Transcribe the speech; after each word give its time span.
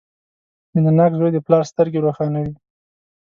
•مینهناک 0.73 1.11
زوی 1.19 1.31
د 1.33 1.37
پلار 1.45 1.63
سترګې 1.71 1.99
روښانوي. 2.05 2.53